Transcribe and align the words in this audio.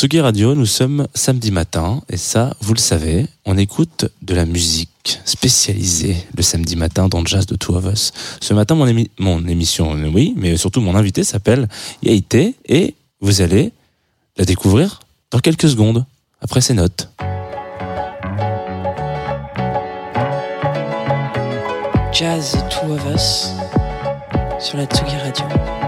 Tsugi 0.00 0.20
Radio, 0.20 0.54
nous 0.54 0.64
sommes 0.64 1.06
samedi 1.14 1.50
matin 1.50 2.00
et 2.08 2.16
ça, 2.16 2.54
vous 2.62 2.72
le 2.72 2.78
savez, 2.78 3.26
on 3.44 3.58
écoute 3.58 4.06
de 4.22 4.34
la 4.34 4.46
musique 4.46 5.20
spécialisée 5.26 6.16
le 6.34 6.42
samedi 6.42 6.74
matin 6.74 7.06
dans 7.06 7.22
Jazz 7.22 7.44
de 7.44 7.54
Two 7.54 7.76
of 7.76 7.84
Us. 7.84 8.10
Ce 8.40 8.54
matin, 8.54 8.74
mon, 8.76 9.46
émission, 9.46 9.92
oui, 9.92 10.32
mais 10.38 10.56
surtout 10.56 10.80
mon 10.80 10.96
invité 10.96 11.22
s'appelle 11.22 11.68
Yaïté 12.02 12.54
et 12.66 12.94
vous 13.20 13.42
allez 13.42 13.72
la 14.38 14.46
découvrir 14.46 15.00
dans 15.32 15.38
quelques 15.38 15.68
secondes 15.68 16.06
après 16.40 16.62
ces 16.62 16.72
notes. 16.72 17.10
Jazz 22.10 22.56
Two 22.70 22.94
of 22.94 23.02
Us 23.14 23.48
sur 24.66 24.78
la 24.78 24.86
Tsugi 24.86 25.16
Radio. 25.18 25.79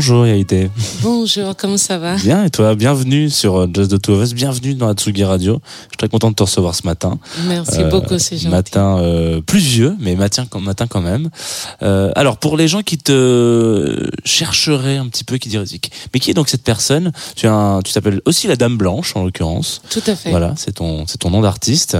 Bonjour 0.00 0.26
Yaïté. 0.26 0.70
Bonjour, 1.02 1.54
comment 1.54 1.76
ça 1.76 1.98
va? 1.98 2.16
Bien, 2.16 2.44
et 2.44 2.48
toi? 2.48 2.74
Bienvenue 2.74 3.28
sur 3.28 3.56
euh, 3.56 3.66
Just 3.70 3.90
the 3.90 4.00
Two 4.00 4.14
of 4.14 4.22
Us, 4.22 4.32
bienvenue 4.32 4.72
dans 4.72 4.88
Atsugi 4.88 5.24
Radio. 5.24 5.60
Je 5.62 5.88
suis 5.88 5.96
très 5.98 6.08
content 6.08 6.30
de 6.30 6.34
te 6.34 6.42
recevoir 6.42 6.74
ce 6.74 6.86
matin. 6.86 7.18
Merci 7.46 7.84
beaucoup, 7.90 8.18
c'est 8.18 8.38
gentil. 8.38 8.48
Matin 8.48 8.96
euh, 8.96 9.42
pluvieux, 9.42 9.94
mais 10.00 10.16
matin, 10.16 10.46
matin 10.58 10.86
quand 10.86 11.02
même. 11.02 11.28
Euh, 11.82 12.12
alors, 12.16 12.38
pour 12.38 12.56
les 12.56 12.66
gens 12.66 12.80
qui 12.80 12.96
te 12.96 14.08
chercheraient 14.24 14.96
un 14.96 15.06
petit 15.08 15.22
peu, 15.22 15.36
qui 15.36 15.50
diraient, 15.50 15.66
mais 16.14 16.18
qui 16.18 16.30
est 16.30 16.34
donc 16.34 16.48
cette 16.48 16.64
personne? 16.64 17.12
Tu 17.36 17.46
tu 17.84 17.92
t'appelles 17.92 18.22
aussi 18.24 18.46
la 18.46 18.56
Dame 18.56 18.78
Blanche, 18.78 19.14
en 19.16 19.24
l'occurrence. 19.24 19.82
Tout 19.90 20.00
à 20.06 20.16
fait. 20.16 20.30
Voilà, 20.30 20.54
c'est 20.56 20.76
ton, 20.76 21.06
c'est 21.06 21.18
ton 21.18 21.28
nom 21.28 21.42
d'artiste. 21.42 21.98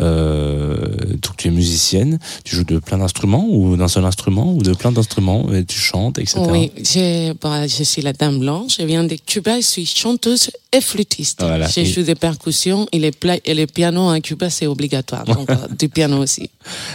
Euh, 0.00 0.84
donc, 1.22 1.36
tu 1.36 1.46
es 1.46 1.52
musicienne, 1.52 2.18
tu 2.42 2.56
joues 2.56 2.64
de 2.64 2.80
plein 2.80 2.98
d'instruments, 2.98 3.46
ou 3.48 3.76
d'un 3.76 3.86
seul 3.86 4.04
instrument, 4.04 4.52
ou 4.52 4.62
de 4.62 4.74
plein 4.74 4.90
d'instruments, 4.90 5.52
et 5.52 5.64
tu 5.64 5.78
chantes, 5.78 6.18
etc. 6.18 6.40
Oui, 6.48 6.72
j'ai 6.82 7.35
je 7.42 7.82
suis 7.84 8.02
la 8.02 8.12
Dame 8.12 8.38
Blanche, 8.38 8.76
je 8.78 8.84
viens 8.84 9.04
de 9.04 9.16
Cuba, 9.16 9.56
je 9.56 9.66
suis 9.66 9.86
chanteuse 9.86 10.50
et 10.72 10.80
flûtiste. 10.80 11.42
Voilà. 11.42 11.68
Je 11.68 11.84
joue 11.84 12.02
des 12.02 12.14
percussions 12.14 12.86
et 12.92 12.98
les, 12.98 13.12
et 13.44 13.54
les 13.54 13.66
pianos 13.66 14.10
à 14.10 14.20
Cuba, 14.20 14.50
c'est 14.50 14.66
obligatoire. 14.66 15.24
Donc, 15.24 15.50
euh, 15.50 15.56
du 15.78 15.88
piano 15.88 16.18
aussi. 16.18 16.50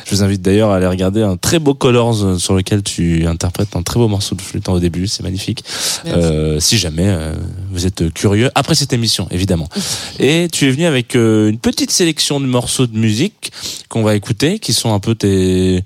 Je 0.05 0.15
vous 0.15 0.23
invite 0.23 0.41
d'ailleurs 0.41 0.71
à 0.71 0.77
aller 0.77 0.87
regarder 0.87 1.21
un 1.21 1.37
très 1.37 1.59
beau 1.59 1.73
Colors 1.73 2.23
euh, 2.23 2.37
sur 2.37 2.53
lequel 2.53 2.83
tu 2.83 3.25
interprètes 3.25 3.75
un 3.75 3.83
très 3.83 3.99
beau 3.99 4.07
morceau 4.07 4.35
de 4.35 4.41
flûte 4.41 4.67
au 4.69 4.79
début, 4.79 5.07
c'est 5.07 5.23
magnifique. 5.23 5.63
Euh, 6.05 6.59
si 6.59 6.77
jamais 6.77 7.07
euh, 7.07 7.33
vous 7.71 7.85
êtes 7.85 8.13
curieux, 8.13 8.49
après 8.55 8.75
cette 8.75 8.93
émission, 8.93 9.27
évidemment. 9.31 9.69
et 10.19 10.47
tu 10.51 10.67
es 10.67 10.71
venu 10.71 10.85
avec 10.85 11.15
une 11.15 11.57
petite 11.57 11.91
sélection 11.91 12.39
de 12.39 12.45
morceaux 12.45 12.87
de 12.87 12.97
musique 12.97 13.51
qu'on 13.89 14.03
va 14.03 14.15
écouter, 14.15 14.59
qui 14.59 14.73
sont 14.73 14.93
un 14.93 14.99
peu 14.99 15.15
tes, 15.15 15.83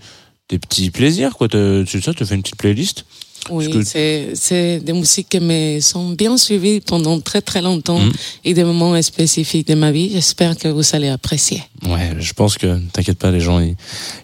petits 0.47 0.91
plaisirs, 0.91 1.35
quoi. 1.37 1.47
Tu 1.47 1.85
fais 1.85 2.35
une 2.35 2.41
petite 2.41 2.57
playlist? 2.57 3.05
Oui, 3.49 3.69
c'est 3.85 4.79
des 4.79 4.93
musiques 4.93 5.29
qui 5.29 5.39
me 5.39 5.79
sont 5.79 6.11
bien 6.11 6.37
suivies 6.37 6.79
pendant 6.79 7.19
très 7.19 7.41
très 7.41 7.61
longtemps 7.61 7.99
mm. 7.99 8.11
et 8.45 8.53
des 8.53 8.63
moments 8.63 8.99
spécifiques 9.01 9.67
de 9.67 9.75
ma 9.75 9.91
vie. 9.91 10.09
J'espère 10.11 10.57
que 10.57 10.67
vous 10.67 10.83
allez 10.93 11.09
apprécier. 11.09 11.61
Ouais, 11.87 12.15
je 12.19 12.33
pense 12.33 12.57
que 12.57 12.79
t'inquiète 12.93 13.19
pas, 13.19 13.29
les 13.29 13.39
gens 13.39 13.59
ils, 13.59 13.75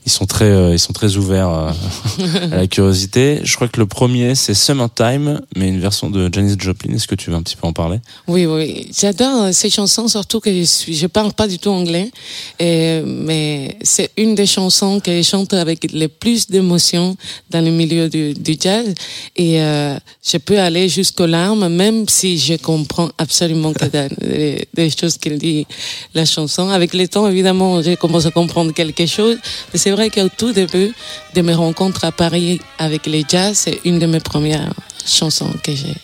ils, 0.05 0.11
sont 0.11 0.25
très 0.25 0.45
euh, 0.45 0.73
ils 0.73 0.79
sont 0.79 0.93
très 0.93 1.17
ouverts 1.17 1.49
euh, 1.49 1.71
à 2.51 2.55
la 2.55 2.67
curiosité. 2.67 3.41
Je 3.43 3.55
crois 3.55 3.67
que 3.67 3.79
le 3.79 3.85
premier 3.85 4.33
c'est 4.33 4.55
Summertime, 4.55 5.41
mais 5.55 5.67
une 5.67 5.79
version 5.79 6.09
de 6.09 6.29
Janis 6.33 6.55
Joplin. 6.57 6.95
Est-ce 6.95 7.07
que 7.07 7.15
tu 7.15 7.29
veux 7.29 7.35
un 7.35 7.43
petit 7.43 7.55
peu 7.55 7.67
en 7.67 7.73
parler? 7.73 7.99
Oui, 8.27 8.45
oui, 8.45 8.87
j'adore 8.97 9.43
euh, 9.43 9.51
ces 9.51 9.69
chansons, 9.69 10.07
surtout 10.07 10.39
que 10.39 10.51
je 10.51 10.63
suis 10.63 10.95
je 10.95 11.07
parle 11.07 11.33
pas 11.33 11.47
du 11.47 11.59
tout 11.59 11.69
anglais, 11.69 12.11
et, 12.59 13.01
mais 13.05 13.77
c'est 13.83 14.11
une 14.17 14.33
des 14.33 14.45
chansons 14.47 14.99
que 14.99 15.11
je 15.11 15.21
chante 15.21 15.53
avec 15.53 15.91
le 15.91 16.07
plus 16.07 16.47
d'émotion 16.47 17.15
dans 17.49 17.63
le 17.63 17.71
milieu 17.71 18.09
du, 18.09 18.33
du 18.33 18.57
jazz 18.59 18.93
et 19.35 19.61
euh, 19.61 19.97
je 20.23 20.37
peux 20.37 20.59
aller 20.59 20.89
jusqu'aux 20.89 21.25
larmes, 21.25 21.67
même 21.69 22.07
si 22.07 22.37
je 22.37 22.55
comprends 22.55 23.09
absolument 23.17 23.73
que 23.73 23.85
des, 23.85 24.67
des 24.73 24.89
choses 24.89 25.17
qu'il 25.17 25.37
dit 25.37 25.65
la 26.13 26.25
chanson. 26.25 26.69
Avec 26.69 26.93
le 26.93 27.07
temps, 27.07 27.27
évidemment, 27.27 27.81
j'ai 27.81 27.95
commencé 27.95 28.27
à 28.27 28.31
comprendre 28.31 28.73
quelque 28.73 29.05
chose. 29.05 29.37
Mais 29.71 29.79
c'est 29.79 29.91
vrai 29.91 30.09
qu'au 30.09 30.29
tout 30.35 30.51
début 30.51 30.93
de 31.33 31.41
mes 31.41 31.53
rencontres 31.53 32.05
à 32.05 32.11
Paris 32.11 32.59
avec 32.77 33.05
les 33.05 33.23
jazz, 33.27 33.57
c'est 33.57 33.79
une 33.85 33.99
de 33.99 34.05
mes 34.05 34.19
premières 34.19 34.73
chansons 35.05 35.51
que 35.63 35.73
j'ai 35.73 35.95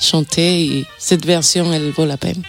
chantées. 0.00 0.64
Et 0.64 0.84
cette 0.98 1.24
version, 1.24 1.72
elle 1.72 1.90
vaut 1.90 2.06
la 2.06 2.16
peine. 2.16 2.42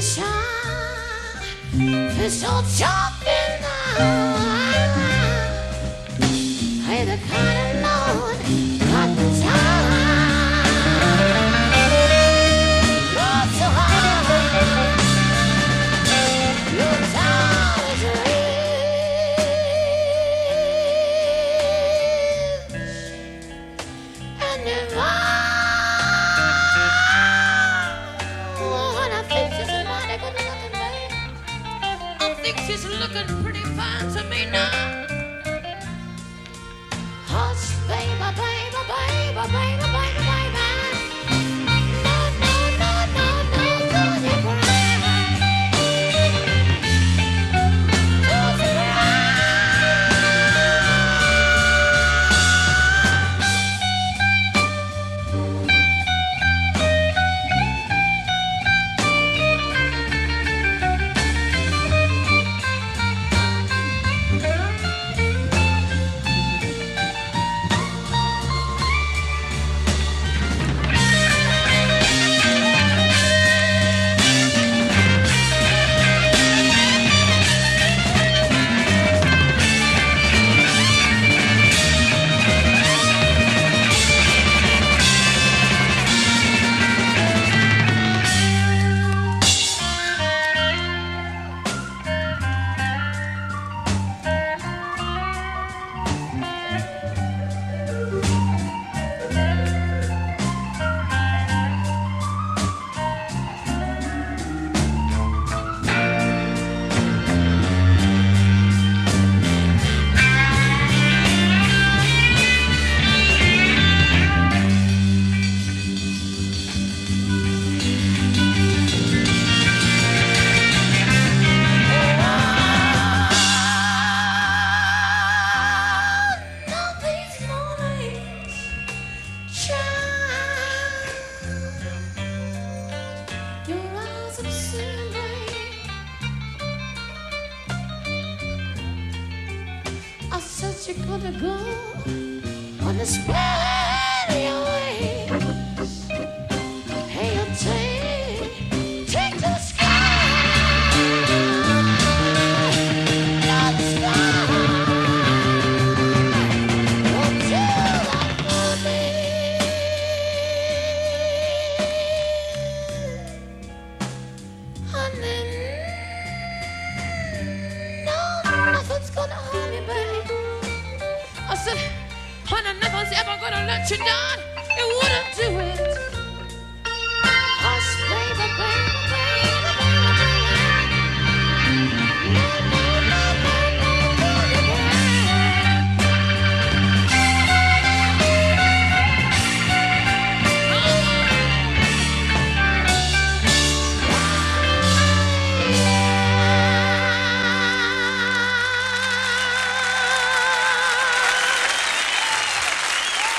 Fischer, 0.00 0.22
Fischer, 2.16 2.62
Job 2.74 3.12
in 3.26 3.60
the 3.60 4.59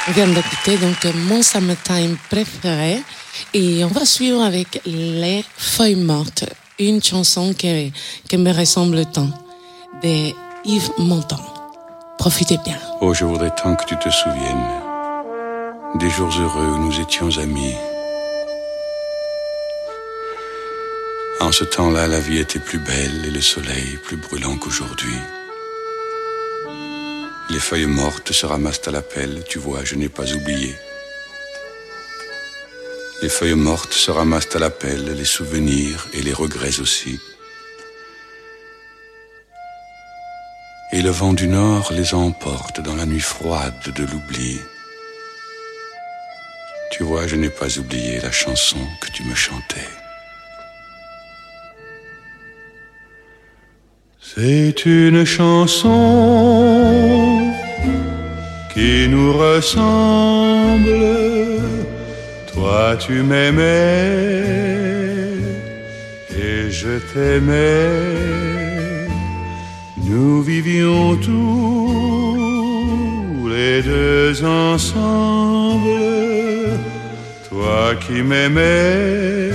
On 0.08 0.12
vient 0.14 0.28
d'écouter 0.28 0.78
donc 0.78 1.06
mon 1.28 1.44
summertime 1.44 2.18
préféré 2.30 3.04
et 3.54 3.84
on 3.84 3.88
va 3.88 4.04
suivre 4.04 4.42
avec 4.42 4.82
Les 4.86 5.46
Feuilles 5.58 5.96
Mortes, 5.96 6.46
une 6.80 7.04
chanson 7.04 7.54
qui, 7.54 7.94
qui 8.28 8.38
me 8.38 8.52
ressemble 8.52 9.06
tant, 9.06 9.30
de 10.02 10.34
Yves 10.66 10.90
Montand. 10.98 11.44
Profitez 12.18 12.58
bien. 12.66 12.78
Oh, 13.00 13.14
je 13.14 13.26
voudrais 13.26 13.52
tant 13.52 13.76
que 13.76 13.86
tu 13.86 13.96
te 13.98 14.10
souviennes 14.10 14.68
des 15.96 16.10
jours 16.10 16.34
heureux 16.40 16.66
où 16.66 16.78
nous 16.80 17.00
étions 17.00 17.38
amis. 17.38 17.76
En 21.42 21.52
ce 21.52 21.64
temps-là, 21.64 22.08
la 22.08 22.20
vie 22.20 22.40
était 22.40 22.60
plus 22.60 22.80
belle 22.80 23.26
et 23.26 23.32
le 23.32 23.42
soleil 23.42 24.00
plus 24.04 24.18
brûlant 24.18 24.58
qu'aujourd'hui. 24.58 25.16
Les 27.52 27.60
feuilles 27.60 27.86
mortes 27.86 28.32
se 28.32 28.46
ramassent 28.46 28.88
à 28.88 28.92
la 28.92 29.02
pelle, 29.02 29.44
tu 29.48 29.60
vois, 29.60 29.84
je 29.84 29.96
n'ai 29.96 30.08
pas 30.08 30.32
oublié. 30.32 30.74
Les 33.22 33.28
feuilles 33.28 33.56
mortes 33.56 33.94
se 33.94 34.10
ramassent 34.10 34.56
à 34.56 34.60
la 34.60 34.70
pelle, 34.70 35.14
les 35.18 35.26
souvenirs 35.26 36.08
et 36.14 36.22
les 36.22 36.32
regrets 36.32 36.80
aussi. 36.80 37.20
Et 40.94 41.02
le 41.02 41.10
vent 41.10 41.34
du 41.34 41.50
nord 41.50 41.92
les 41.92 42.14
emporte 42.14 42.80
dans 42.80 42.96
la 42.96 43.06
nuit 43.06 43.20
froide 43.20 43.84
de 43.96 44.04
l'oubli. 44.04 44.58
Tu 46.92 47.04
vois, 47.04 47.28
je 47.28 47.36
n'ai 47.36 47.50
pas 47.50 47.78
oublié 47.78 48.22
la 48.22 48.32
chanson 48.32 48.80
que 49.02 49.12
tu 49.12 49.24
me 49.24 49.36
chantais. 49.36 49.92
C'est 54.22 54.86
une 54.86 55.26
chanson 55.26 57.21
Toi 62.54 62.96
tu 63.00 63.24
m'aimais 63.24 63.62
et 66.38 66.70
je 66.70 67.00
t'aimais. 67.14 69.08
Nous 70.04 70.42
vivions 70.42 71.16
tous 71.16 71.88
les 73.48 73.82
deux 73.82 74.44
ensemble. 74.44 75.90
Toi 77.50 77.96
qui 78.06 78.22
m'aimais, 78.22 79.52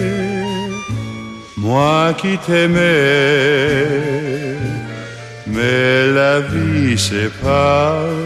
moi 1.56 2.14
qui 2.20 2.38
t'aimais. 2.38 3.87
Mais 5.46 6.06
la 6.12 6.40
vie 6.40 6.99
sépare 6.99 8.25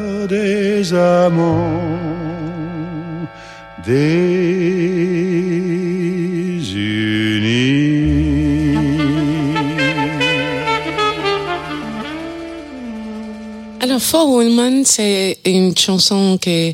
des 0.27 0.93
amants. 0.93 1.99
Alors, 13.81 13.99
For 13.99 14.29
Women, 14.29 14.85
c'est 14.85 15.39
une 15.45 15.75
chanson 15.75 16.37
que 16.39 16.71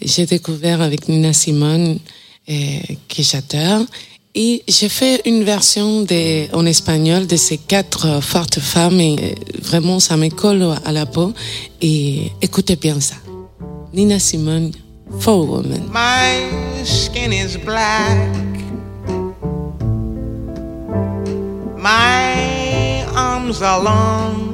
j'ai 0.00 0.26
découvert 0.26 0.80
avec 0.80 1.08
Nina 1.08 1.32
Simone, 1.32 1.98
et 2.46 2.98
que 3.08 3.22
j'adore. 3.22 3.84
Et 4.36 4.64
j'ai 4.66 4.88
fait 4.88 5.22
une 5.26 5.44
version 5.44 6.04
en 6.52 6.66
espagnol 6.66 7.28
de 7.28 7.36
ces 7.36 7.56
quatre 7.56 8.20
fortes 8.20 8.58
femmes 8.58 8.98
et 8.98 9.36
vraiment 9.62 10.00
ça 10.00 10.16
me 10.16 10.28
colle 10.28 10.74
à 10.84 10.90
la 10.90 11.06
peau. 11.06 11.32
Et 11.80 12.32
écoutez 12.42 12.74
bien 12.74 12.98
ça. 13.00 13.14
Nina 13.92 14.18
Simone, 14.18 14.72
For 15.20 15.48
Woman. 15.48 15.88
My 15.92 16.84
skin 16.84 17.32
is 17.32 17.56
black. 17.56 18.18
My 21.78 23.04
arms 23.14 23.62
are 23.62 23.80
long. 23.80 24.50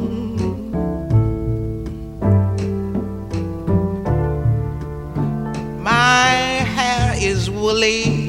My 5.83 6.67
hair 6.77 7.15
is 7.19 7.49
woolly. 7.49 8.20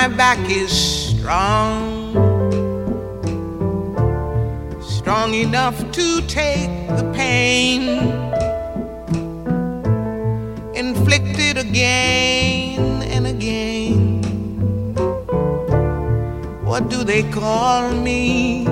My 0.00 0.06
back 0.06 0.38
is 0.48 0.70
strong, 0.70 2.14
strong 4.80 5.34
enough 5.34 5.76
to 5.90 6.20
take 6.28 6.70
the 6.98 7.04
pain 7.16 7.82
inflicted 10.76 11.58
again 11.58 13.02
and 13.14 13.26
again. 13.26 14.22
What 16.62 16.88
do 16.88 17.02
they 17.02 17.24
call 17.32 17.90
me? 17.90 18.66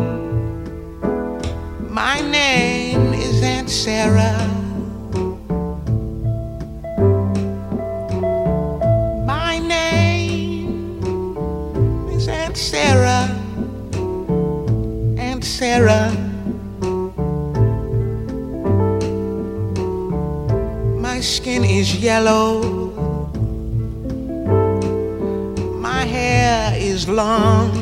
My 1.91 2.21
name 2.21 3.13
is 3.15 3.43
Aunt 3.43 3.69
Sarah. 3.69 4.56
Yellow. 22.07 22.63
My 25.81 26.05
hair 26.05 26.73
is 26.79 27.09
long. 27.09 27.76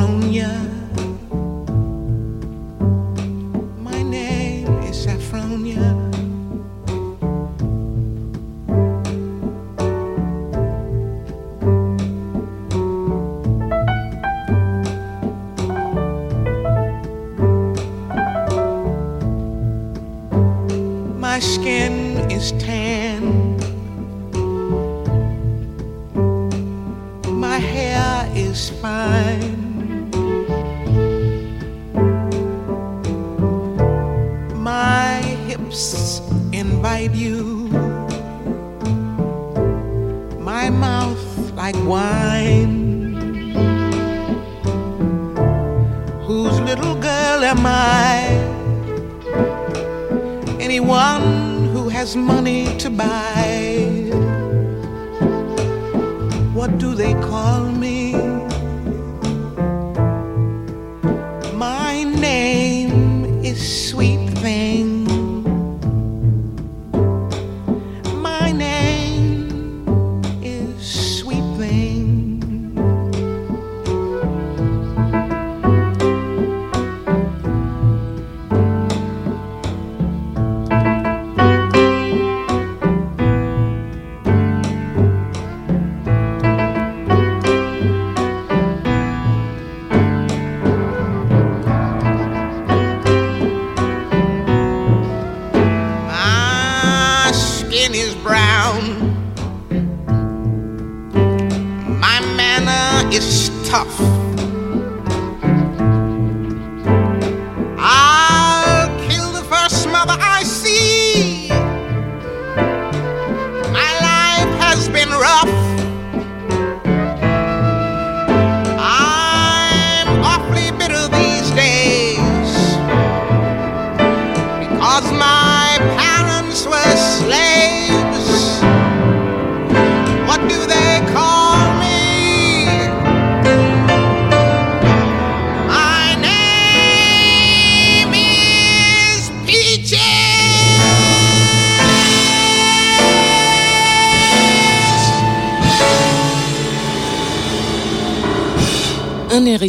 Saffronia. 0.00 0.48
My 0.48 0.79
anyone 50.90 51.68
who 51.68 51.88
has 51.88 52.16
money 52.16 52.76
to 52.78 52.90
buy. 52.90 54.10
What 56.52 56.78
do 56.78 56.94
they 56.94 57.14
call 57.14 57.64
me? 57.66 58.14
My 61.54 62.02
name 62.02 63.24
is 63.44 63.88
Sweet 63.88 64.09
tough. 103.70 104.29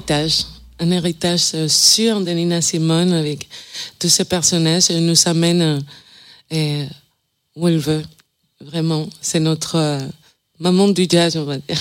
Héritage, 0.01 0.46
un 0.79 0.91
héritage 0.91 1.51
euh, 1.53 1.67
sûr 1.67 2.22
de 2.22 2.31
Nina 2.31 2.62
Simone 2.62 3.13
avec 3.13 3.48
tous 4.00 4.10
ces 4.10 4.25
personnages 4.25 4.89
elle 4.89 5.05
nous 5.05 5.27
amène 5.27 5.84
euh, 6.51 6.86
où 7.55 7.67
elle 7.67 7.77
veut. 7.77 8.03
Vraiment, 8.60 9.08
c'est 9.22 9.39
notre 9.39 9.75
euh, 9.75 10.00
maman 10.60 10.88
du 10.88 11.05
jazz, 11.08 11.38
on 11.38 11.43
va 11.43 11.58
dire. 11.58 11.77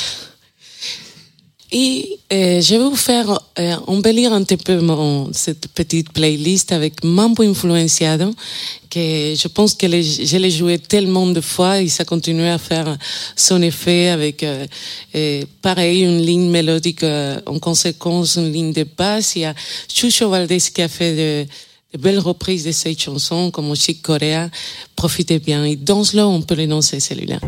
Et 1.73 2.19
euh, 2.33 2.61
je 2.61 2.75
vais 2.75 2.83
vous 2.83 2.97
faire 2.97 3.39
euh, 3.59 3.77
embellir 3.87 4.33
un 4.33 4.43
petit 4.43 4.57
peu 4.57 4.81
mon, 4.81 5.33
cette 5.33 5.69
petite 5.69 6.13
playlist 6.13 6.73
avec 6.73 7.05
Mambo 7.05 7.45
Influenciado, 7.45 8.35
que 8.91 9.35
je 9.37 9.49
pense 9.49 9.75
que 9.75 9.87
les- 9.87 10.03
je 10.03 10.37
l'ai 10.37 10.51
joué 10.51 10.79
tellement 10.81 11.29
de 11.29 11.41
fois 11.41 11.81
et 11.81 11.89
ça 11.89 12.05
continue 12.05 12.49
à 12.49 12.59
faire 12.59 12.97
son 13.37 13.63
effet 13.63 14.09
avec, 14.09 14.43
euh, 14.43 14.67
euh, 15.15 15.45
pareil, 15.63 16.03
une 16.03 16.21
ligne 16.21 16.51
mélodique 16.51 17.05
euh, 17.05 17.41
en 17.47 17.61
conséquence, 17.61 18.35
une 18.37 18.53
ligne 18.53 18.73
de 18.73 18.85
basse. 18.99 19.37
Il 19.37 19.43
y 19.43 19.45
a 19.45 19.55
Chucho 19.93 20.29
Valdés 20.29 20.59
qui 20.75 20.83
a 20.83 20.89
fait 20.89 21.15
de, 21.15 21.99
belles 21.99 22.19
reprises 22.19 22.65
de 22.65 22.73
cette 22.73 23.01
chanson, 23.01 23.51
comme 23.53 23.71
aussi 23.71 23.97
Coréa. 23.99 24.51
Profitez 24.97 25.39
bien 25.39 25.65
et 25.65 25.77
danse-le, 25.77 26.25
on 26.25 26.43
peut 26.43 26.67
danser 26.67 26.99
celui-là. 26.99 27.39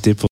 Merci. 0.05 0.09
Et 0.09 0.11
été 0.11 0.15
pour 0.15 0.21